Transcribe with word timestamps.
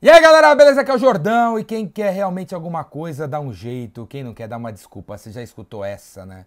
E 0.00 0.08
aí 0.08 0.22
galera, 0.22 0.54
beleza? 0.54 0.82
Aqui 0.82 0.92
é 0.92 0.94
o 0.94 0.98
Jordão 0.98 1.58
e 1.58 1.64
quem 1.64 1.84
quer 1.84 2.12
realmente 2.12 2.54
alguma 2.54 2.84
coisa 2.84 3.26
dá 3.26 3.40
um 3.40 3.52
jeito, 3.52 4.06
quem 4.06 4.22
não 4.22 4.32
quer 4.32 4.46
dá 4.46 4.56
uma 4.56 4.72
desculpa, 4.72 5.18
você 5.18 5.32
já 5.32 5.42
escutou 5.42 5.84
essa, 5.84 6.24
né? 6.24 6.46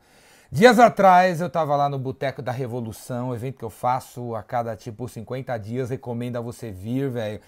Dias 0.50 0.80
atrás 0.80 1.42
eu 1.42 1.50
tava 1.50 1.76
lá 1.76 1.90
no 1.90 2.00
Boteco 2.00 2.42
da 2.42 2.54
Revolução, 2.54 3.36
evento 3.36 3.58
que 3.58 3.66
eu 3.66 3.70
faço 3.70 4.34
a 4.36 4.42
cada 4.42 4.74
tipo 4.78 5.06
50 5.06 5.58
dias, 5.58 5.90
recomendo 5.90 6.38
a 6.38 6.42
você 6.42 6.72
vir, 6.72 7.10
velho. 7.10 7.42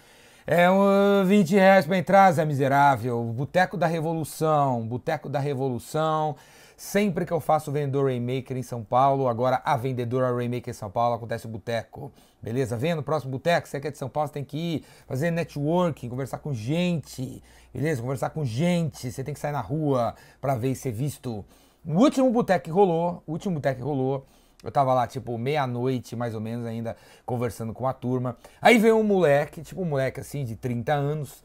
É 0.46 0.70
um 0.70 1.24
20 1.26 1.52
reais 1.56 1.86
pra 1.86 1.98
entrar, 1.98 2.30
Zé 2.34 2.44
Miserável. 2.44 3.24
Boteco 3.24 3.78
da 3.78 3.88
Revolução, 3.88 4.86
Boteco 4.86 5.30
da 5.30 5.40
Revolução. 5.40 6.36
Sempre 6.76 7.26
que 7.26 7.32
eu 7.32 7.40
faço 7.40 7.72
vendedor 7.72 8.08
Rainmaker 8.08 8.58
em 8.58 8.64
São 8.64 8.84
Paulo, 8.84 9.30
agora 9.30 9.62
a 9.64 9.78
vendedora 9.78 10.36
Rainmaker 10.36 10.72
em 10.72 10.78
São 10.78 10.92
Paulo, 10.92 11.16
acontece 11.16 11.46
o 11.46 11.50
boteco. 11.50 12.12
Beleza? 12.44 12.76
Vem 12.76 12.94
no 12.94 13.02
próximo 13.02 13.32
boteco, 13.32 13.66
você 13.66 13.80
que 13.80 13.88
é 13.88 13.92
de 13.92 13.98
São 13.98 14.10
Paulo, 14.10 14.28
você 14.28 14.34
tem 14.34 14.44
que 14.44 14.58
ir 14.58 14.86
fazer 15.08 15.32
networking, 15.32 16.10
conversar 16.10 16.40
com 16.40 16.54
gente. 16.54 17.42
Beleza? 17.74 18.02
Conversar 18.02 18.32
com 18.32 18.44
gente. 18.44 19.10
Você 19.10 19.24
tem 19.24 19.34
que 19.34 19.40
sair 19.40 19.54
na 19.54 19.62
rua 19.62 20.14
para 20.42 20.54
ver 20.54 20.72
e 20.72 20.76
ser 20.76 20.92
visto. 20.92 21.46
O 21.86 21.94
último 21.94 22.30
boteco 22.30 22.66
que 22.66 22.70
rolou, 22.70 23.24
último 23.26 23.56
boteco 23.56 23.78
que 23.78 23.84
rolou, 23.84 24.26
eu 24.62 24.70
tava 24.72 24.94
lá, 24.94 25.08
tipo, 25.08 25.38
meia-noite, 25.38 26.18
mais 26.18 26.36
ou 26.36 26.42
menos, 26.42 26.66
ainda 26.66 26.98
conversando 27.26 27.74
com 27.74 27.88
a 27.88 27.94
turma. 27.94 28.36
Aí 28.62 28.78
veio 28.78 28.98
um 28.98 29.04
moleque, 29.04 29.62
tipo 29.62 29.82
um 29.82 29.86
moleque 29.86 30.20
assim, 30.20 30.44
de 30.44 30.58
30 30.58 30.94
anos, 30.94 31.42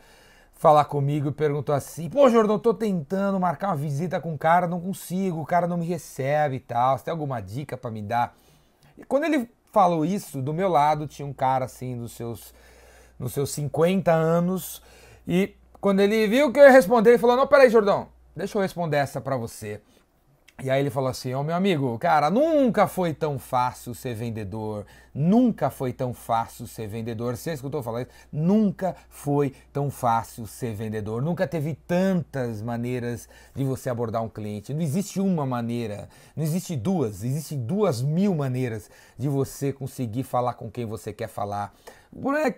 falar 0.52 0.84
comigo 0.86 1.28
e 1.28 1.32
perguntou 1.32 1.72
assim: 1.74 2.10
Pô, 2.10 2.28
Jordão, 2.28 2.58
tô 2.58 2.74
tentando 2.74 3.38
marcar 3.38 3.68
uma 3.68 3.76
visita 3.76 4.20
com 4.20 4.34
o 4.34 4.38
cara, 4.38 4.66
não 4.66 4.80
consigo, 4.80 5.40
o 5.40 5.46
cara 5.46 5.68
não 5.68 5.76
me 5.76 5.86
recebe 5.86 6.56
e 6.56 6.60
tal. 6.60 6.98
Você 6.98 7.04
tem 7.04 7.12
alguma 7.12 7.40
dica 7.40 7.76
para 7.76 7.90
me 7.90 8.02
dar? 8.02 8.36
E 8.96 9.04
quando 9.04 9.24
ele 9.24 9.48
falou 9.78 10.04
isso, 10.04 10.42
do 10.42 10.52
meu 10.52 10.68
lado 10.68 11.06
tinha 11.06 11.24
um 11.24 11.32
cara 11.32 11.66
assim, 11.66 11.96
dos 11.96 12.10
seus, 12.10 12.52
nos 13.16 13.32
seus 13.32 13.50
50 13.52 14.12
anos, 14.12 14.82
e 15.24 15.54
quando 15.80 16.00
ele 16.00 16.26
viu 16.26 16.52
que 16.52 16.58
eu 16.58 16.64
ia 16.64 16.72
responder, 16.72 17.10
ele 17.10 17.18
falou: 17.18 17.36
Não, 17.36 17.46
peraí, 17.46 17.70
Jordão, 17.70 18.08
deixa 18.34 18.58
eu 18.58 18.62
responder 18.62 18.96
essa 18.96 19.20
para 19.20 19.36
você. 19.36 19.80
E 20.60 20.68
aí 20.70 20.80
ele 20.80 20.90
falou 20.90 21.08
assim: 21.08 21.32
Ó, 21.34 21.40
oh, 21.40 21.44
meu 21.44 21.54
amigo, 21.54 21.96
cara, 22.00 22.28
nunca 22.28 22.88
foi 22.88 23.14
tão 23.14 23.38
fácil 23.38 23.94
ser 23.94 24.14
vendedor. 24.14 24.84
Nunca 25.14 25.70
foi 25.70 25.92
tão 25.92 26.12
fácil 26.12 26.66
ser 26.66 26.88
vendedor. 26.88 27.36
Você 27.36 27.52
escutou 27.52 27.80
falar 27.80 28.02
isso? 28.02 28.10
Nunca 28.32 28.96
foi 29.08 29.54
tão 29.72 29.88
fácil 29.88 30.48
ser 30.48 30.74
vendedor. 30.74 31.22
Nunca 31.22 31.46
teve 31.46 31.76
tantas 31.86 32.60
maneiras 32.60 33.28
de 33.54 33.62
você 33.62 33.88
abordar 33.88 34.20
um 34.20 34.28
cliente. 34.28 34.74
Não 34.74 34.82
existe 34.82 35.20
uma 35.20 35.46
maneira, 35.46 36.08
não 36.34 36.42
existe 36.42 36.74
duas, 36.74 37.22
existem 37.22 37.64
duas 37.64 38.02
mil 38.02 38.34
maneiras 38.34 38.90
de 39.16 39.28
você 39.28 39.72
conseguir 39.72 40.24
falar 40.24 40.54
com 40.54 40.68
quem 40.68 40.84
você 40.84 41.12
quer 41.12 41.28
falar. 41.28 41.72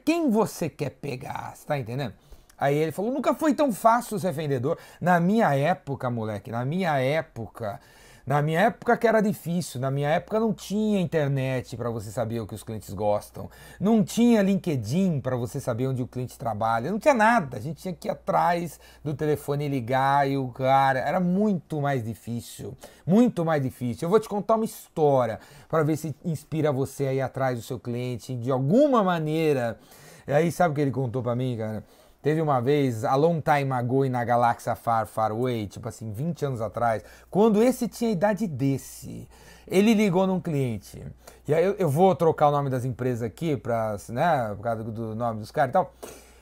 Quem 0.07 0.31
você 0.31 0.71
quer 0.71 0.91
pegar, 0.91 1.55
você 1.55 1.67
tá 1.67 1.79
entendendo? 1.79 2.15
Aí 2.61 2.77
ele 2.77 2.93
falou: 2.93 3.11
nunca 3.11 3.35
foi 3.35 3.55
tão 3.55 3.73
fácil 3.73 4.19
ser 4.19 4.33
vendedor. 4.33 4.77
Na 5.01 5.19
minha 5.19 5.55
época, 5.55 6.11
moleque, 6.11 6.51
na 6.51 6.63
minha 6.63 6.99
época, 6.99 7.81
na 8.27 8.43
minha 8.43 8.61
época 8.61 8.97
que 8.99 9.09
era 9.09 9.23
difícil, 9.23 9.81
na 9.81 9.91
minha 9.91 10.11
época 10.11 10.39
não 10.39 10.53
tinha 10.53 11.01
internet 11.01 11.75
para 11.75 11.89
você 11.89 12.11
saber 12.11 12.39
o 12.39 12.47
que 12.47 12.55
os 12.55 12.63
clientes 12.63 12.93
gostam, 12.93 13.49
não 13.81 14.05
tinha 14.05 14.43
LinkedIn 14.43 15.21
para 15.21 15.37
você 15.37 15.59
saber 15.59 15.87
onde 15.87 16.03
o 16.03 16.07
cliente 16.07 16.39
trabalha, 16.39 16.91
não 16.91 16.99
tinha 16.99 17.15
nada. 17.15 17.57
A 17.57 17.61
gente 17.61 17.81
tinha 17.81 17.95
que 17.95 18.09
ir 18.09 18.11
atrás 18.11 18.79
do 19.03 19.15
telefone 19.15 19.67
ligar 19.67 20.29
e 20.29 20.37
o 20.37 20.49
cara. 20.49 21.01
Era 21.01 21.19
muito 21.19 21.81
mais 21.81 22.05
difícil, 22.05 22.77
muito 23.07 23.43
mais 23.43 23.63
difícil. 23.63 24.07
Eu 24.07 24.11
vou 24.11 24.21
te 24.21 24.29
contar 24.29 24.57
uma 24.57 24.67
história 24.67 25.41
para 25.67 25.83
ver 25.83 25.97
se 25.97 26.15
inspira 26.23 26.71
você 26.71 27.07
a 27.07 27.15
ir 27.15 27.23
atrás 27.23 27.59
do 27.59 27.65
seu 27.65 27.81
cliente 27.81 28.35
de 28.37 28.51
alguma 28.51 29.03
maneira. 29.03 29.79
E 30.29 30.33
aí, 30.33 30.53
sabe 30.53 30.73
o 30.73 30.75
que 30.75 30.81
ele 30.83 30.91
contou 30.91 31.23
para 31.23 31.35
mim, 31.35 31.57
cara? 31.57 31.83
Teve 32.23 32.43
uma 32.43 32.61
vez, 32.61 33.03
a 33.03 33.15
long 33.15 33.41
time 33.41 33.73
ago, 33.73 34.07
na 34.09 34.23
galáxia 34.23 34.75
Far 34.75 35.07
Far 35.07 35.31
Away, 35.31 35.67
tipo 35.67 35.89
assim, 35.89 36.13
20 36.13 36.45
anos 36.45 36.61
atrás, 36.61 37.03
quando 37.31 37.63
esse 37.63 37.89
tinha 37.89 38.11
a 38.11 38.13
idade 38.13 38.47
desse, 38.47 39.27
ele 39.67 39.95
ligou 39.95 40.27
num 40.27 40.39
cliente. 40.39 41.03
E 41.49 41.55
aí 41.55 41.65
eu, 41.65 41.73
eu 41.79 41.89
vou 41.89 42.15
trocar 42.15 42.49
o 42.49 42.51
nome 42.51 42.69
das 42.69 42.85
empresas 42.85 43.23
aqui, 43.23 43.57
pra, 43.57 43.97
né, 44.11 44.53
por 44.55 44.63
causa 44.63 44.85
do 44.85 45.15
nome 45.15 45.41
dos 45.41 45.51
caras 45.51 45.71
e 45.71 45.73
tal. 45.73 45.95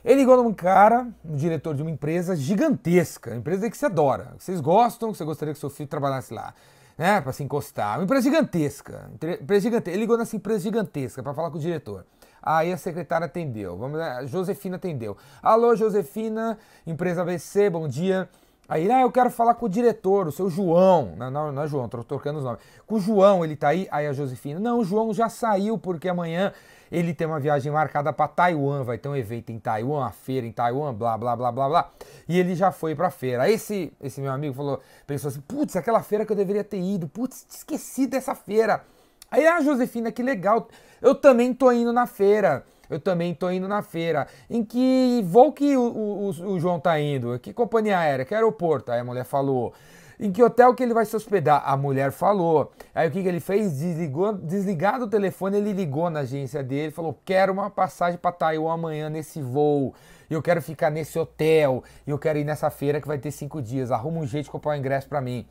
Ele 0.04 0.20
ligou 0.20 0.42
num 0.42 0.52
cara, 0.52 1.06
um 1.24 1.36
diretor 1.36 1.74
de 1.76 1.82
uma 1.82 1.90
empresa 1.90 2.34
gigantesca, 2.34 3.36
empresa 3.36 3.70
que 3.70 3.76
você 3.76 3.86
adora, 3.86 4.32
que 4.36 4.44
vocês 4.44 4.60
gostam, 4.60 5.12
que 5.12 5.18
você 5.18 5.24
gostaria 5.24 5.54
que 5.54 5.60
seu 5.60 5.70
filho 5.70 5.88
trabalhasse 5.88 6.34
lá, 6.34 6.54
né, 6.96 7.20
para 7.20 7.32
se 7.32 7.44
encostar. 7.44 7.98
Uma 7.98 8.04
empresa 8.04 8.22
gigantesca, 8.22 9.08
empresa 9.40 9.62
gigantesca. 9.62 9.90
Ele 9.90 10.00
ligou 10.00 10.18
nessa 10.18 10.34
empresa 10.34 10.60
gigantesca 10.60 11.22
para 11.22 11.32
falar 11.34 11.50
com 11.52 11.58
o 11.58 11.60
diretor. 11.60 12.04
Aí 12.42 12.72
a 12.72 12.76
secretária 12.76 13.26
atendeu. 13.26 13.76
Vamos, 13.76 14.00
a 14.00 14.26
Josefina 14.26 14.76
atendeu. 14.76 15.16
Alô, 15.42 15.74
Josefina, 15.74 16.58
empresa 16.86 17.22
ABC, 17.22 17.70
bom 17.70 17.88
dia. 17.88 18.28
Aí, 18.68 18.90
ah, 18.90 19.00
eu 19.00 19.10
quero 19.10 19.30
falar 19.30 19.54
com 19.54 19.64
o 19.64 19.68
diretor, 19.68 20.26
o 20.26 20.32
seu 20.32 20.50
João. 20.50 21.14
Não, 21.16 21.30
não, 21.30 21.50
não 21.50 21.62
é 21.62 21.66
João, 21.66 21.88
tô 21.88 22.04
trocando 22.04 22.38
os 22.38 22.44
nomes. 22.44 22.60
Com 22.86 22.96
o 22.96 23.00
João, 23.00 23.42
ele 23.42 23.56
tá 23.56 23.68
aí. 23.68 23.88
Aí 23.90 24.06
a 24.06 24.12
Josefina, 24.12 24.60
não, 24.60 24.80
o 24.80 24.84
João 24.84 25.14
já 25.14 25.30
saiu, 25.30 25.78
porque 25.78 26.06
amanhã 26.06 26.52
ele 26.92 27.14
tem 27.14 27.26
uma 27.26 27.40
viagem 27.40 27.72
marcada 27.72 28.12
para 28.12 28.28
Taiwan, 28.28 28.82
vai 28.82 28.98
ter 28.98 29.08
um 29.08 29.16
evento 29.16 29.50
em 29.50 29.58
Taiwan, 29.58 30.04
a 30.04 30.10
feira 30.10 30.46
em 30.46 30.52
Taiwan, 30.52 30.92
blá, 30.92 31.16
blá, 31.16 31.34
blá, 31.34 31.50
blá, 31.50 31.68
blá. 31.68 31.90
E 32.28 32.38
ele 32.38 32.54
já 32.54 32.70
foi 32.70 32.94
pra 32.94 33.10
feira. 33.10 33.44
Aí 33.44 33.54
esse, 33.54 33.90
esse 34.02 34.20
meu 34.20 34.32
amigo 34.32 34.54
falou, 34.54 34.80
pensou 35.06 35.28
assim, 35.28 35.40
putz, 35.40 35.74
aquela 35.74 36.02
feira 36.02 36.26
que 36.26 36.32
eu 36.32 36.36
deveria 36.36 36.62
ter 36.62 36.78
ido, 36.78 37.08
putz, 37.08 37.46
esqueci 37.48 38.06
dessa 38.06 38.34
feira. 38.34 38.84
Aí 39.30 39.46
a 39.46 39.60
Josefina, 39.60 40.10
que 40.10 40.22
legal, 40.22 40.68
eu 41.02 41.14
também 41.14 41.52
tô 41.52 41.70
indo 41.70 41.92
na 41.92 42.06
feira. 42.06 42.64
Eu 42.88 42.98
também 42.98 43.34
tô 43.34 43.50
indo 43.50 43.68
na 43.68 43.82
feira. 43.82 44.26
Em 44.48 44.64
que 44.64 45.22
voo 45.26 45.52
que 45.52 45.76
o, 45.76 45.82
o, 45.82 46.28
o 46.28 46.58
João 46.58 46.80
tá 46.80 46.98
indo? 46.98 47.38
Que 47.38 47.52
companhia 47.52 47.98
aérea? 47.98 48.24
Que 48.24 48.34
aeroporto? 48.34 48.90
Aí 48.90 49.00
a 49.00 49.04
mulher 49.04 49.24
falou. 49.24 49.74
Em 50.20 50.32
que 50.32 50.42
hotel 50.42 50.74
que 50.74 50.82
ele 50.82 50.94
vai 50.94 51.04
se 51.04 51.14
hospedar? 51.14 51.62
A 51.64 51.76
mulher 51.76 52.10
falou. 52.10 52.72
Aí 52.92 53.06
o 53.06 53.10
que, 53.10 53.22
que 53.22 53.28
ele 53.28 53.38
fez? 53.38 53.78
Desligou, 53.78 54.32
desligado 54.32 55.04
o 55.04 55.08
telefone, 55.08 55.58
ele 55.58 55.72
ligou 55.72 56.10
na 56.10 56.20
agência 56.20 56.60
dele, 56.62 56.90
falou: 56.90 57.16
quero 57.24 57.52
uma 57.52 57.70
passagem 57.70 58.18
para 58.18 58.32
Taiwan 58.32 58.72
amanhã 58.72 59.08
nesse 59.08 59.40
voo. 59.40 59.94
Eu 60.28 60.42
quero 60.42 60.60
ficar 60.60 60.90
nesse 60.90 61.18
hotel. 61.18 61.84
Eu 62.06 62.18
quero 62.18 62.38
ir 62.38 62.44
nessa 62.44 62.68
feira 62.68 63.00
que 63.00 63.06
vai 63.06 63.18
ter 63.18 63.30
cinco 63.30 63.62
dias. 63.62 63.92
Arruma 63.92 64.18
um 64.18 64.26
jeito 64.26 64.46
de 64.46 64.50
comprar 64.50 64.72
o 64.72 64.74
um 64.74 64.78
ingresso 64.78 65.08
para 65.08 65.20
mim. 65.20 65.46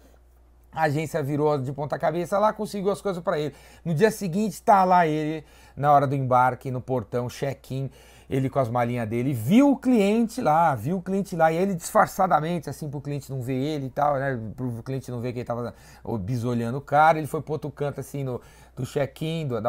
A 0.77 0.83
agência 0.83 1.23
virou 1.23 1.57
de 1.57 1.73
ponta 1.73 1.97
cabeça 1.97 2.37
lá, 2.37 2.53
conseguiu 2.53 2.91
as 2.91 3.01
coisas 3.01 3.23
para 3.23 3.39
ele. 3.39 3.55
No 3.83 3.95
dia 3.95 4.11
seguinte 4.11 4.53
está 4.53 4.83
lá 4.83 5.07
ele 5.07 5.43
na 5.75 5.91
hora 5.91 6.05
do 6.05 6.13
embarque 6.13 6.69
no 6.69 6.79
portão, 6.79 7.27
check-in, 7.27 7.89
ele 8.29 8.47
com 8.47 8.59
as 8.59 8.69
malinhas 8.69 9.09
dele, 9.09 9.33
viu 9.33 9.71
o 9.71 9.75
cliente 9.75 10.39
lá, 10.39 10.75
viu 10.75 10.97
o 10.97 11.01
cliente 11.01 11.35
lá, 11.35 11.51
e 11.51 11.55
ele 11.55 11.73
disfarçadamente, 11.73 12.69
assim, 12.69 12.87
pro 12.87 13.01
cliente 13.01 13.31
não 13.31 13.41
ver 13.41 13.55
ele 13.55 13.87
e 13.87 13.89
tal, 13.89 14.19
né, 14.19 14.39
pro 14.55 14.69
cliente 14.83 15.09
não 15.09 15.19
ver 15.19 15.33
que 15.33 15.39
ele 15.39 15.45
tava 15.45 15.73
bisolhando 16.19 16.77
o 16.77 16.81
cara, 16.81 17.17
ele 17.17 17.25
foi 17.25 17.41
pro 17.41 17.53
outro 17.53 17.71
canto, 17.71 17.99
assim, 17.99 18.23
no, 18.23 18.39
do 18.75 18.85
check-in, 18.85 19.47
do, 19.47 19.59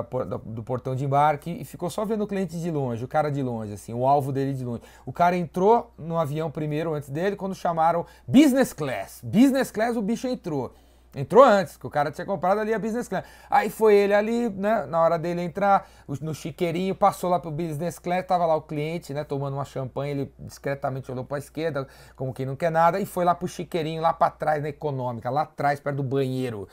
do 0.44 0.62
portão 0.62 0.94
de 0.94 1.06
embarque, 1.06 1.56
e 1.58 1.64
ficou 1.64 1.88
só 1.88 2.04
vendo 2.04 2.24
o 2.24 2.26
cliente 2.26 2.60
de 2.60 2.70
longe, 2.70 3.02
o 3.02 3.08
cara 3.08 3.30
de 3.30 3.42
longe, 3.42 3.72
assim, 3.72 3.94
o 3.94 4.06
alvo 4.06 4.30
dele 4.30 4.52
de 4.52 4.64
longe. 4.64 4.82
O 5.06 5.12
cara 5.12 5.36
entrou 5.36 5.90
no 5.96 6.18
avião 6.18 6.50
primeiro, 6.50 6.92
antes 6.92 7.08
dele, 7.08 7.34
quando 7.34 7.54
chamaram 7.54 8.04
business 8.26 8.74
class. 8.74 9.20
Business 9.22 9.70
class, 9.70 9.96
o 9.96 10.02
bicho 10.02 10.26
entrou. 10.26 10.74
Entrou 11.14 11.42
antes, 11.42 11.76
que 11.76 11.86
o 11.86 11.90
cara 11.90 12.10
tinha 12.10 12.26
comprado 12.26 12.60
ali 12.60 12.74
a 12.74 12.78
business 12.78 13.08
class. 13.08 13.24
Aí 13.48 13.70
foi 13.70 13.94
ele 13.94 14.12
ali, 14.12 14.50
né, 14.50 14.84
na 14.86 15.00
hora 15.00 15.18
dele 15.18 15.40
entrar, 15.40 15.88
no 16.20 16.34
chiqueirinho, 16.34 16.94
passou 16.94 17.30
lá 17.30 17.40
pro 17.40 17.50
business 17.50 17.98
class, 17.98 18.26
tava 18.26 18.44
lá 18.44 18.54
o 18.54 18.62
cliente, 18.62 19.14
né, 19.14 19.24
tomando 19.24 19.54
uma 19.54 19.64
champanhe, 19.64 20.10
ele 20.12 20.34
discretamente 20.38 21.10
olhou 21.10 21.24
para 21.24 21.38
a 21.38 21.40
esquerda, 21.40 21.88
como 22.14 22.34
quem 22.34 22.44
não 22.44 22.54
quer 22.54 22.70
nada, 22.70 23.00
e 23.00 23.06
foi 23.06 23.24
lá 23.24 23.34
pro 23.34 23.48
chiqueirinho, 23.48 24.02
lá 24.02 24.12
para 24.12 24.30
trás 24.30 24.62
na 24.62 24.68
econômica, 24.68 25.30
lá 25.30 25.42
atrás, 25.42 25.80
perto 25.80 25.96
do 25.96 26.02
banheiro. 26.02 26.68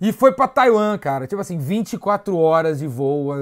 E 0.00 0.12
foi 0.12 0.32
para 0.32 0.48
Taiwan, 0.48 0.98
cara. 0.98 1.26
Tipo 1.26 1.40
assim, 1.40 1.56
24 1.56 2.36
horas 2.36 2.80
de 2.80 2.86
voo, 2.86 3.32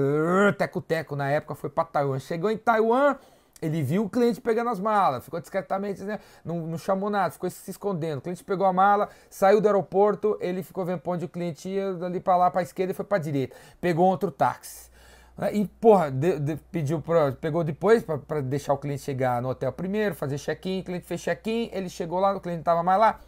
teco-teco 0.57 1.15
na 1.15 1.29
época, 1.29 1.55
foi 1.55 1.69
para 1.69 1.83
Taiwan. 1.83 2.19
Chegou 2.19 2.49
em 2.51 2.57
Taiwan, 2.57 3.17
ele 3.63 3.81
viu 3.81 4.03
o 4.05 4.09
cliente 4.09 4.41
pegando 4.41 4.69
as 4.69 4.79
malas, 4.79 5.23
ficou 5.23 5.39
discretamente, 5.39 6.01
né? 6.03 6.19
Não, 6.43 6.67
não, 6.67 6.77
chamou 6.77 7.09
nada, 7.09 7.31
ficou 7.31 7.49
se 7.49 7.71
escondendo. 7.71 8.17
O 8.17 8.21
cliente 8.21 8.43
pegou 8.43 8.67
a 8.67 8.73
mala, 8.73 9.09
saiu 9.29 9.61
do 9.61 9.67
aeroporto, 9.67 10.37
ele 10.41 10.61
ficou 10.61 10.83
vendo 10.83 11.01
onde 11.05 11.25
o 11.25 11.29
cliente 11.29 11.69
ia, 11.69 11.93
dali 11.93 12.19
para 12.19 12.35
lá, 12.35 12.51
para 12.51 12.61
esquerda 12.61 12.91
e 12.91 12.95
foi 12.95 13.05
para 13.05 13.17
direita. 13.17 13.55
Pegou 13.79 14.05
outro 14.05 14.29
táxi. 14.29 14.91
Né? 15.37 15.53
E, 15.53 15.65
porra, 15.65 16.11
de, 16.11 16.39
de, 16.39 16.55
pediu 16.71 17.01
pra, 17.01 17.31
pegou 17.31 17.63
depois 17.63 18.03
para 18.03 18.41
deixar 18.41 18.73
o 18.73 18.77
cliente 18.77 19.01
chegar 19.01 19.41
no 19.41 19.49
hotel 19.49 19.71
primeiro, 19.71 20.13
fazer 20.13 20.37
check-in. 20.37 20.81
O 20.81 20.83
cliente 20.83 21.05
fez 21.05 21.21
check-in, 21.21 21.69
ele 21.71 21.89
chegou 21.89 22.19
lá, 22.19 22.35
o 22.35 22.41
cliente 22.41 22.57
não 22.57 22.63
tava 22.63 22.83
mais 22.83 22.99
lá. 22.99 23.19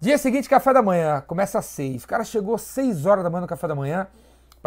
Dia 0.00 0.18
seguinte, 0.18 0.48
café 0.48 0.72
da 0.72 0.82
manhã, 0.82 1.22
começa 1.26 1.58
às 1.58 1.66
seis. 1.66 2.04
O 2.04 2.08
cara 2.08 2.24
chegou 2.24 2.54
às 2.54 2.62
seis 2.62 3.06
horas 3.06 3.22
da 3.22 3.30
manhã 3.30 3.42
no 3.42 3.46
café 3.46 3.68
da 3.68 3.74
manhã 3.74 4.06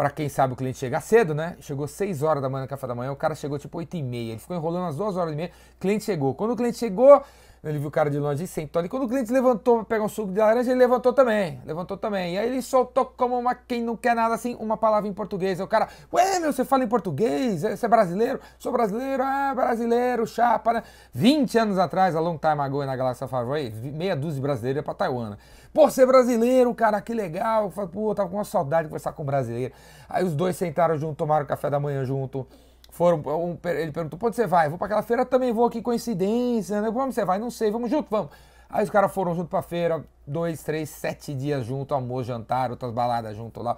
para 0.00 0.08
quem 0.08 0.30
sabe 0.30 0.54
o 0.54 0.56
cliente 0.56 0.78
chegar 0.78 1.02
cedo, 1.02 1.34
né? 1.34 1.58
Chegou 1.60 1.86
6 1.86 2.22
horas 2.22 2.42
da 2.42 2.48
manhã 2.48 2.62
no 2.62 2.68
café 2.68 2.86
da 2.86 2.94
manhã, 2.94 3.12
o 3.12 3.16
cara 3.16 3.34
chegou 3.34 3.58
tipo 3.58 3.76
8 3.76 3.98
e 3.98 4.02
meia. 4.02 4.30
Ele 4.30 4.38
ficou 4.38 4.56
enrolando 4.56 4.88
as 4.88 4.96
2 4.96 5.14
horas 5.14 5.34
e 5.34 5.36
meia, 5.36 5.50
o 5.76 5.78
cliente 5.78 6.04
chegou. 6.04 6.34
Quando 6.34 6.52
o 6.52 6.56
cliente 6.56 6.78
chegou, 6.78 7.22
Ele 7.62 7.78
viu 7.78 7.88
o 7.88 7.90
cara 7.90 8.08
de 8.08 8.18
longe 8.18 8.44
e 8.44 8.46
sentou 8.46 8.80
ali. 8.80 8.88
Quando 8.88 9.02
o 9.02 9.08
cliente 9.08 9.30
levantou 9.30 9.76
para 9.76 9.84
pegar 9.84 10.04
um 10.04 10.08
suco 10.08 10.32
de 10.32 10.40
laranja, 10.40 10.70
ele 10.70 10.78
levantou 10.78 11.12
também. 11.12 11.60
Levantou 11.66 11.96
também. 11.96 12.34
E 12.34 12.38
aí 12.38 12.48
ele 12.48 12.62
soltou 12.62 13.04
como 13.04 13.38
uma 13.38 13.54
quem 13.54 13.82
não 13.82 13.96
quer 13.96 14.14
nada 14.14 14.34
assim, 14.34 14.56
uma 14.58 14.78
palavra 14.78 15.06
em 15.06 15.12
português. 15.12 15.60
Aí 15.60 15.64
o 15.64 15.68
cara, 15.68 15.88
ué, 16.10 16.38
meu, 16.38 16.54
você 16.54 16.64
fala 16.64 16.84
em 16.84 16.88
português? 16.88 17.60
Você 17.60 17.84
é 17.84 17.88
brasileiro? 17.88 18.40
Sou 18.58 18.72
brasileiro, 18.72 19.22
ah, 19.22 19.52
brasileiro, 19.54 20.26
chapa, 20.26 20.72
né? 20.72 20.82
20 21.12 21.58
anos 21.58 21.78
atrás, 21.78 22.16
a 22.16 22.20
long 22.20 22.38
time 22.38 22.62
ago 22.62 22.82
na 22.86 22.96
Galáxia 22.96 23.28
Favor, 23.28 23.58
meia 23.92 24.16
dúzia 24.16 24.36
de 24.36 24.40
brasileiros 24.40 24.82
para 24.82 24.94
Taiwan. 24.94 25.36
Pô, 25.72 25.88
você 25.88 26.02
é 26.02 26.06
brasileiro, 26.06 26.74
cara, 26.74 26.98
que 27.02 27.12
legal. 27.12 27.70
Pô, 27.70 28.10
eu 28.10 28.14
tava 28.14 28.28
com 28.30 28.36
uma 28.36 28.44
saudade 28.44 28.84
de 28.84 28.88
conversar 28.88 29.12
com 29.12 29.22
um 29.22 29.26
brasileiro. 29.26 29.74
Aí 30.08 30.24
os 30.24 30.34
dois 30.34 30.56
sentaram 30.56 30.96
junto, 30.96 31.16
tomaram 31.16 31.44
café 31.44 31.68
da 31.68 31.78
manhã 31.78 32.04
junto. 32.06 32.46
Foram, 32.90 33.18
um, 33.18 33.56
ele 33.68 33.92
perguntou, 33.92 34.18
pra 34.18 34.28
onde 34.28 34.36
você 34.36 34.46
vai? 34.46 34.68
Vou 34.68 34.76
para 34.76 34.86
aquela 34.86 35.02
feira 35.02 35.24
também, 35.24 35.52
vou 35.52 35.66
aqui, 35.66 35.80
coincidência, 35.80 36.80
né? 36.80 36.88
Onde 36.88 37.14
você 37.14 37.24
vai? 37.24 37.38
Não 37.38 37.50
sei, 37.50 37.70
vamos 37.70 37.90
junto, 37.90 38.08
vamos. 38.10 38.30
Aí 38.72 38.84
os 38.84 38.90
caras 38.90 39.12
foram 39.12 39.34
junto 39.34 39.48
pra 39.48 39.62
feira, 39.62 40.04
dois, 40.24 40.62
três, 40.62 40.88
sete 40.90 41.34
dias 41.34 41.66
junto, 41.66 41.92
almoço, 41.92 42.24
jantar, 42.24 42.70
outras 42.70 42.92
baladas 42.92 43.36
junto 43.36 43.60
lá. 43.60 43.76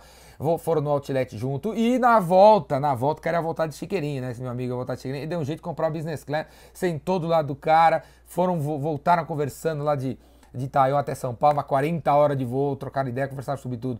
Foram 0.59 0.83
no 0.83 0.91
outlet 0.91 1.37
junto. 1.37 1.75
E 1.75 1.99
na 1.99 2.21
volta, 2.21 2.79
na 2.79 2.95
volta, 2.95 3.21
o 3.21 3.23
cara 3.23 3.39
ia 3.39 3.43
voltar 3.43 3.67
de 3.67 3.75
chiqueirinho, 3.75 4.21
né? 4.21 4.33
Esse 4.33 4.43
meu 4.43 4.51
amigo 4.51 4.71
ia 4.73 4.77
voltar 4.77 4.95
de 4.95 5.01
chiqueirinho. 5.01 5.23
Ele 5.23 5.31
deu 5.31 5.39
um 5.39 5.45
jeito 5.45 5.61
de 5.61 5.63
comprar 5.63 5.89
o 5.89 5.93
business 5.93 6.25
class, 6.25 6.47
sentou 6.75 7.19
do 7.19 7.27
lado 7.27 7.47
do 7.49 7.57
cara, 7.57 8.03
foram, 8.27 8.61
voltaram 8.61 9.25
conversando 9.25 9.83
lá 9.83 9.97
de, 9.97 10.19
de 10.55 10.69
Taiwan 10.69 10.99
até 10.99 11.15
São 11.15 11.35
Paulo, 11.35 11.63
40 11.65 12.15
horas 12.15 12.37
de 12.37 12.45
voo, 12.45 12.77
trocaram 12.77 13.09
ideia, 13.09 13.27
conversaram 13.27 13.61
sobre 13.61 13.79
tudo. 13.79 13.99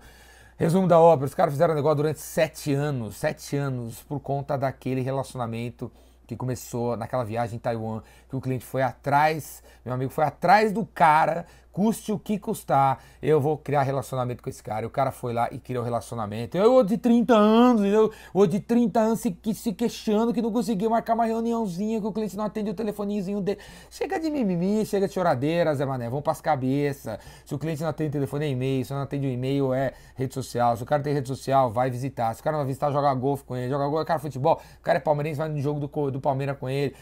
Resumo 0.63 0.87
da 0.87 0.97
ópera, 0.97 1.27
os 1.27 1.35
caras 1.35 1.55
fizeram 1.55 1.75
negócio 1.75 1.97
durante 1.97 2.21
sete 2.21 2.73
anos, 2.73 3.17
sete 3.17 3.57
anos, 3.57 4.01
por 4.05 4.21
conta 4.21 4.57
daquele 4.57 5.01
relacionamento 5.01 5.91
que 6.25 6.37
começou 6.37 6.97
naquela 6.97 7.25
viagem 7.25 7.57
em 7.57 7.59
Taiwan, 7.59 8.01
que 8.29 8.37
o 8.37 8.41
cliente 8.41 8.65
foi 8.65 8.81
atrás, 8.81 9.61
meu 9.85 9.93
amigo 9.93 10.13
foi 10.13 10.23
atrás 10.23 10.73
do 10.73 10.87
cara 10.87 11.47
custe 11.73 12.13
o 12.13 12.19
que 12.19 12.39
custar, 12.39 13.03
eu 13.23 13.41
vou 13.41 13.57
criar 13.57 13.83
relacionamento 13.83 14.43
com 14.43 14.51
esse 14.51 14.63
cara. 14.63 14.87
O 14.87 14.91
cara 14.91 15.11
foi 15.11 15.33
lá 15.33 15.49
e 15.51 15.59
criou 15.59 15.83
relacionamento. 15.83 16.57
Eu 16.57 16.85
de 16.85 16.99
30 16.99 17.35
anos, 17.35 17.83
eu, 17.85 18.13
ou 18.35 18.47
de 18.47 18.61
30 18.61 19.01
anos 19.01 19.21
se, 19.21 19.37
se 19.55 19.73
queixando 19.73 20.33
que 20.33 20.43
não 20.43 20.53
conseguiu 20.53 20.91
marcar 20.91 21.15
uma 21.15 21.25
reuniãozinha, 21.25 22.01
que 22.01 22.07
o 22.07 22.13
cliente 22.13 22.37
não 22.37 22.45
atende 22.45 22.71
o 22.71 22.75
telefoninho 22.75 23.41
dele. 23.41 23.59
Chega 23.91 24.21
de 24.21 24.31
mimimi, 24.31 24.85
chega 24.85 25.09
de 25.09 25.15
choradeira, 25.15 25.75
Zé 25.75 25.87
Mané, 25.87 26.09
vamos 26.09 26.23
pras 26.23 26.41
cabeças. 26.41 27.19
Se 27.45 27.55
o 27.55 27.59
cliente 27.59 27.83
não 27.83 27.89
atende 27.89 28.11
o 28.11 28.13
telefone, 28.13 28.45
é 28.45 28.49
e-mail. 28.51 28.85
Se 28.85 28.93
não 28.93 29.01
atende 29.01 29.27
o 29.27 29.31
e-mail, 29.31 29.73
é 29.73 29.93
rede 30.15 30.35
social. 30.35 30.77
Se 30.77 30.83
o 30.83 30.87
cara 30.87 31.03
tem 31.03 31.15
rede 31.15 31.29
social, 31.29 31.71
vai 31.71 31.91
visitar. 31.91 32.35
Se 32.35 32.41
o 32.41 32.45
cara 32.45 32.57
não 32.57 32.65
vai 32.65 32.69
visitar, 32.69 32.91
joga 32.91 33.13
golfe 33.15 33.45
com 33.45 33.57
ele. 33.57 33.71
Joga 33.71 33.89
golfe, 33.89 34.05
cara, 34.05 34.19
futebol. 34.19 34.61
O 34.81 34.83
cara 34.83 34.99
é 34.99 35.01
palmeirense, 35.01 35.39
vai 35.39 35.49
no 35.49 35.59
jogo 35.61 35.81
do, 35.81 36.11
do 36.11 36.21
Palmeiras 36.21 36.59
com 36.59 36.69
ele. 36.69 36.95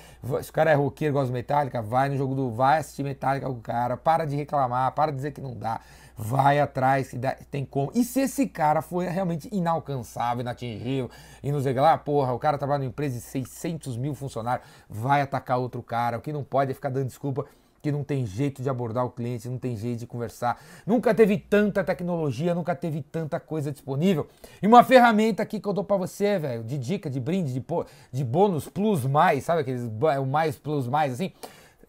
Se 0.43 0.51
o 0.51 0.53
cara 0.53 0.71
é 0.71 0.75
roqueiro, 0.75 1.15
gosta 1.15 1.27
de 1.27 1.33
Metallica, 1.33 1.83
vai 1.83 2.09
no 2.09 2.17
jogo 2.17 2.35
do... 2.35 2.51
Vai 2.51 2.79
assistir 2.79 3.03
Metallica 3.03 3.47
com 3.47 3.53
o 3.53 3.61
cara. 3.61 3.97
Para 3.97 4.25
de 4.25 4.37
reclamar 4.37 4.60
reclamar, 4.61 4.93
para 4.93 5.11
dizer 5.11 5.33
que 5.33 5.41
não 5.41 5.57
dá, 5.57 5.81
vai 6.17 6.61
atrás, 6.61 7.09
que 7.09 7.17
dá, 7.17 7.37
tem 7.51 7.65
como. 7.65 7.91
E 7.95 8.05
se 8.05 8.21
esse 8.21 8.47
cara 8.47 8.83
for 8.83 9.05
realmente 9.05 9.49
inalcançável, 9.51 10.43
inatingível, 10.43 11.11
e 11.43 11.51
nos 11.51 11.65
dizer 11.65 11.81
lá, 11.81 11.97
porra, 11.97 12.33
o 12.33 12.39
cara 12.39 12.59
trabalha 12.59 12.81
numa 12.81 12.89
empresa 12.89 13.17
de 13.17 13.23
600 13.23 13.97
mil 13.97 14.15
funcionários, 14.15 14.67
vai 14.89 15.23
atacar 15.23 15.59
outro 15.59 15.83
cara, 15.83 16.19
o 16.19 16.21
que 16.21 16.33
não 16.33 16.45
pode 16.45 16.71
é 16.71 16.75
ficar 16.75 16.91
dando 16.91 17.07
desculpa 17.07 17.47
que 17.83 17.91
não 17.91 18.05
tem 18.05 18.27
jeito 18.27 18.63
de 18.63 18.69
abordar 18.69 19.07
o 19.07 19.11
cliente, 19.11 19.49
não 19.49 19.57
tem 19.57 19.75
jeito 19.75 20.01
de 20.01 20.07
conversar. 20.07 20.63
Nunca 20.87 21.15
teve 21.15 21.39
tanta 21.39 21.83
tecnologia, 21.83 22.55
nunca 22.55 22.75
teve 22.75 23.01
tanta 23.01 23.41
coisa 23.41 23.73
disponível. 23.73 24.29
E 24.61 24.67
uma 24.67 24.85
ferramenta 24.85 25.43
aqui 25.43 25.59
que 25.59 25.67
eu 25.67 25.73
dou 25.73 25.83
para 25.83 25.97
você, 25.97 26.39
velho, 26.39 26.63
de 26.63 26.77
dica, 26.77 27.09
de 27.09 27.19
brinde, 27.19 27.55
de, 27.55 27.65
de 28.13 28.23
bônus 28.23 28.69
plus 28.69 29.07
mais, 29.07 29.45
sabe 29.45 29.63
aqueles 29.63 29.91
o 30.21 30.27
mais 30.27 30.59
plus 30.59 30.87
mais 30.87 31.15
assim? 31.15 31.33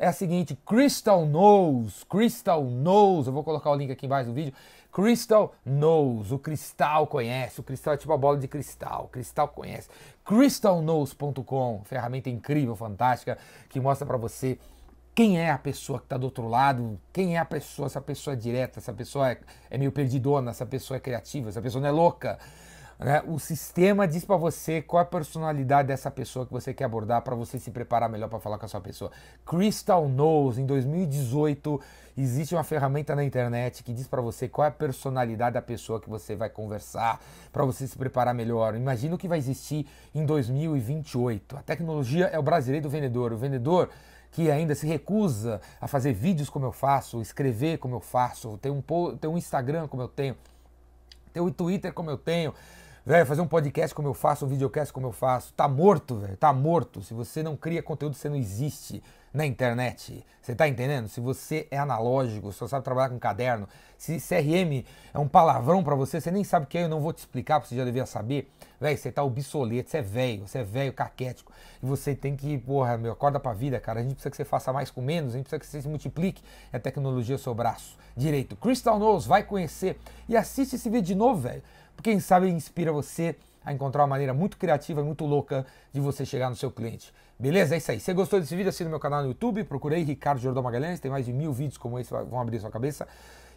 É 0.01 0.07
a 0.07 0.11
seguinte: 0.11 0.57
Crystal 0.65 1.25
Knows, 1.25 2.03
Crystal 2.05 2.63
Knows, 2.63 3.27
eu 3.27 3.33
vou 3.33 3.43
colocar 3.43 3.69
o 3.69 3.75
link 3.75 3.91
aqui 3.91 4.07
embaixo 4.07 4.29
do 4.29 4.33
vídeo. 4.33 4.51
Crystal 4.91 5.53
Knows, 5.63 6.31
o 6.31 6.39
cristal 6.39 7.05
conhece, 7.07 7.61
o 7.61 7.63
cristal 7.63 7.93
é 7.93 7.97
tipo 7.97 8.11
a 8.11 8.17
bola 8.17 8.37
de 8.37 8.47
cristal, 8.47 9.05
o 9.05 9.07
cristal 9.07 9.47
conhece. 9.47 9.87
crystalknows.com, 10.25 11.83
ferramenta 11.85 12.29
incrível, 12.29 12.75
fantástica, 12.75 13.37
que 13.69 13.79
mostra 13.79 14.05
para 14.05 14.17
você 14.17 14.57
quem 15.13 15.39
é 15.39 15.51
a 15.51 15.57
pessoa 15.57 15.99
que 15.99 16.05
está 16.05 16.17
do 16.17 16.23
outro 16.23 16.47
lado, 16.47 16.99
quem 17.13 17.35
é 17.35 17.39
a 17.39 17.45
pessoa, 17.45 17.87
se 17.87 17.97
a 17.97 18.01
pessoa 18.01 18.33
é 18.33 18.37
direta, 18.37 18.81
se 18.81 18.89
a 18.89 18.93
pessoa 18.93 19.31
é, 19.31 19.37
é 19.69 19.77
meio 19.77 19.91
perdidona, 19.91 20.51
se 20.51 20.63
a 20.63 20.65
pessoa 20.65 20.97
é 20.97 20.99
criativa, 20.99 21.51
se 21.51 21.59
a 21.59 21.61
pessoa 21.61 21.81
não 21.81 21.89
é 21.89 21.91
louca. 21.91 22.39
Né? 23.03 23.23
O 23.27 23.39
sistema 23.39 24.07
diz 24.07 24.23
para 24.23 24.37
você 24.37 24.79
qual 24.79 25.01
a 25.01 25.05
personalidade 25.05 25.87
dessa 25.87 26.11
pessoa 26.11 26.45
que 26.45 26.51
você 26.51 26.71
quer 26.71 26.83
abordar 26.83 27.23
para 27.23 27.33
você 27.33 27.57
se 27.57 27.71
preparar 27.71 28.07
melhor 28.07 28.29
para 28.29 28.39
falar 28.39 28.59
com 28.59 28.65
a 28.65 28.69
sua 28.69 28.79
pessoa. 28.79 29.11
Crystal 29.43 30.07
Knows, 30.07 30.59
em 30.59 30.67
2018, 30.67 31.81
existe 32.15 32.53
uma 32.53 32.63
ferramenta 32.63 33.15
na 33.15 33.23
internet 33.23 33.83
que 33.83 33.91
diz 33.91 34.07
para 34.07 34.21
você 34.21 34.47
qual 34.47 34.65
é 34.65 34.67
a 34.67 34.71
personalidade 34.71 35.55
da 35.55 35.63
pessoa 35.63 35.99
que 35.99 36.07
você 36.07 36.35
vai 36.35 36.47
conversar 36.47 37.19
para 37.51 37.65
você 37.65 37.87
se 37.87 37.97
preparar 37.97 38.35
melhor. 38.35 38.75
Imagina 38.75 39.15
o 39.15 39.17
que 39.17 39.27
vai 39.27 39.39
existir 39.39 39.87
em 40.13 40.23
2028. 40.23 41.57
A 41.57 41.63
tecnologia 41.63 42.27
é 42.27 42.37
o 42.37 42.43
brasileiro 42.43 42.83
do 42.83 42.89
vendedor. 42.89 43.33
O 43.33 43.37
vendedor 43.37 43.89
que 44.29 44.51
ainda 44.51 44.75
se 44.75 44.85
recusa 44.85 45.59
a 45.81 45.87
fazer 45.87 46.13
vídeos 46.13 46.51
como 46.51 46.67
eu 46.67 46.71
faço, 46.71 47.19
escrever 47.19 47.79
como 47.79 47.95
eu 47.95 47.99
faço, 47.99 48.59
ter 48.59 48.69
um, 48.69 48.81
ter 49.19 49.27
um 49.27 49.39
Instagram 49.39 49.87
como 49.87 50.03
eu 50.03 50.07
tenho, 50.07 50.37
ter 51.33 51.41
um 51.41 51.51
Twitter 51.51 51.91
como 51.91 52.11
eu 52.11 52.17
tenho, 52.17 52.53
velho, 53.05 53.25
fazer 53.25 53.41
um 53.41 53.47
podcast 53.47 53.95
como 53.95 54.07
eu 54.07 54.13
faço, 54.13 54.45
um 54.45 54.49
videocast 54.49 54.93
como 54.93 55.07
eu 55.07 55.11
faço, 55.11 55.53
tá 55.53 55.67
morto, 55.67 56.17
velho, 56.17 56.37
tá 56.37 56.53
morto. 56.53 57.01
Se 57.01 57.13
você 57.13 57.41
não 57.41 57.55
cria 57.55 57.81
conteúdo, 57.81 58.15
você 58.15 58.29
não 58.29 58.35
existe 58.35 59.03
na 59.33 59.45
internet. 59.45 60.25
Você 60.41 60.55
tá 60.55 60.67
entendendo? 60.67 61.07
Se 61.07 61.21
você 61.21 61.67
é 61.69 61.77
analógico, 61.77 62.51
você 62.51 62.67
sabe 62.67 62.83
trabalhar 62.83 63.09
com 63.09 63.19
caderno, 63.19 63.67
se 63.97 64.17
CRM 64.17 64.83
é 65.13 65.19
um 65.19 65.27
palavrão 65.27 65.83
para 65.83 65.95
você, 65.95 66.19
você 66.19 66.31
nem 66.31 66.43
sabe 66.43 66.65
o 66.65 66.67
que 66.67 66.77
é, 66.77 66.83
eu 66.83 66.89
não 66.89 66.99
vou 66.99 67.13
te 67.13 67.19
explicar, 67.19 67.59
porque 67.59 67.69
você 67.69 67.79
já 67.79 67.85
devia 67.85 68.05
saber. 68.05 68.51
Velho, 68.79 68.97
você 68.97 69.11
tá 69.11 69.23
obsoleto, 69.23 69.89
você 69.89 69.97
é 69.97 70.01
velho, 70.01 70.47
você 70.47 70.59
é 70.59 70.63
velho, 70.63 70.91
caquético. 70.91 71.51
E 71.81 71.85
você 71.85 72.15
tem 72.15 72.35
que, 72.35 72.57
porra, 72.57 72.97
meu, 72.97 73.11
acorda 73.11 73.39
pra 73.39 73.53
vida, 73.53 73.79
cara. 73.79 73.99
A 73.99 74.03
gente 74.03 74.13
precisa 74.13 74.31
que 74.31 74.37
você 74.37 74.45
faça 74.45 74.73
mais 74.73 74.89
com 74.89 75.01
menos, 75.01 75.35
a 75.35 75.37
gente 75.37 75.47
precisa 75.47 75.59
que 75.59 75.65
você 75.67 75.81
se 75.83 75.87
multiplique 75.87 76.43
a 76.73 76.79
tecnologia 76.79 77.37
seu 77.37 77.53
braço 77.53 77.97
direito. 78.17 78.55
Crystal 78.55 78.99
Knows, 78.99 79.25
vai 79.25 79.43
conhecer 79.43 79.97
e 80.27 80.35
assiste 80.35 80.75
esse 80.75 80.89
vídeo 80.89 81.07
de 81.07 81.15
novo, 81.15 81.41
velho 81.41 81.63
quem 82.01 82.19
sabe 82.19 82.49
inspira 82.49 82.91
você 82.91 83.35
a 83.63 83.71
encontrar 83.71 84.01
uma 84.01 84.07
maneira 84.07 84.33
muito 84.33 84.57
criativa 84.57 85.01
e 85.01 85.03
muito 85.03 85.25
louca 85.25 85.65
de 85.93 85.99
você 85.99 86.25
chegar 86.25 86.49
no 86.49 86.55
seu 86.55 86.71
cliente. 86.71 87.13
Beleza? 87.39 87.75
É 87.75 87.77
isso 87.77 87.91
aí. 87.91 87.99
Se 87.99 88.05
você 88.05 88.13
gostou 88.13 88.39
desse 88.39 88.55
vídeo, 88.55 88.69
assina 88.69 88.89
meu 88.89 88.99
canal 88.99 89.21
no 89.21 89.29
YouTube, 89.29 89.63
procurei 89.63 90.03
Ricardo 90.03 90.39
Jordão 90.39 90.63
Magalhães, 90.63 90.99
tem 90.99 91.09
mais 91.09 91.25
de 91.25 91.33
mil 91.33 91.53
vídeos 91.53 91.77
como 91.77 91.99
esse 91.99 92.11
vão 92.11 92.39
abrir 92.39 92.59
sua 92.59 92.71
cabeça. 92.71 93.07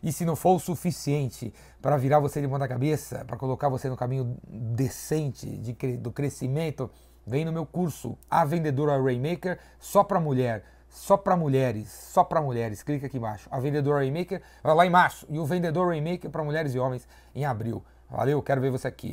E 0.03 0.13
se 0.13 0.25
não 0.25 0.37
for 0.37 0.57
o 0.57 0.59
suficiente 0.59 1.53
para 1.81 1.97
virar 1.97 2.19
você 2.19 2.41
de 2.41 2.49
ponta 2.49 2.69
cabeça, 2.69 3.25
para 3.25 3.37
colocar 3.37 3.69
você 3.69 3.89
no 3.89 3.97
caminho 3.97 4.37
decente 4.47 5.47
de, 5.47 5.97
do 5.97 6.13
crescimento, 6.13 6.91
vem 7.27 7.45
no 7.45 7.53
meu 7.53 7.65
curso 7.65 8.19
A 8.31 8.45
Vendedora 8.45 9.03
Rainmaker, 9.03 9.59
só 9.79 10.05
para 10.05 10.21
mulher 10.21 10.63
só 10.95 11.17
para 11.17 11.37
mulheres, 11.37 11.91
só 11.91 12.23
para 12.23 12.41
mulheres. 12.41 12.83
Clica 12.85 13.07
aqui 13.07 13.17
embaixo. 13.17 13.49
A 13.51 13.59
Vendedora 13.59 13.99
Rainmaker 13.99 14.41
vai 14.63 14.75
lá 14.77 14.87
em 14.87 14.91
março 14.91 15.27
e 15.29 15.41
o 15.41 15.45
Vendedor 15.45 15.89
Rainmaker 15.89 16.31
para 16.31 16.45
mulheres 16.45 16.73
e 16.73 16.79
homens 16.79 17.09
em 17.35 17.45
abril. 17.45 17.83
Valeu, 18.09 18.41
quero 18.41 18.61
ver 18.61 18.71
você 18.71 18.87
aqui. 18.87 19.03